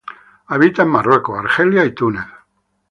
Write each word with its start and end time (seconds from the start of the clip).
Habita 0.47 0.81
en 0.81 0.87
Marruecos, 0.89 1.37
Argelia 1.37 1.85
y 1.85 1.91
Túnez. 1.91 2.25